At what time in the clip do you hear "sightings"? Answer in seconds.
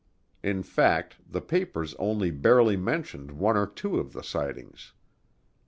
4.23-4.93